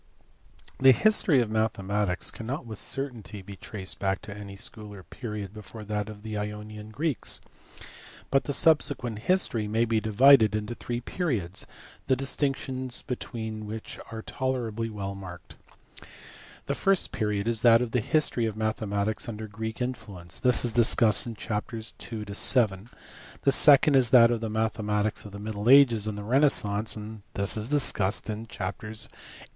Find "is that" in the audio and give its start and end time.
17.47-17.79, 23.95-24.31